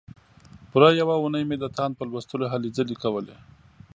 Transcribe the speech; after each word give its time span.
پوره 0.69 0.89
یوه 1.01 1.15
اونۍ 1.19 1.43
مې 1.49 1.57
د 1.59 1.65
تاند 1.77 1.93
په 1.97 2.03
لوستلو 2.09 2.45
هلې 2.53 2.69
ځلې 2.77 2.95
کولې. 3.03 3.35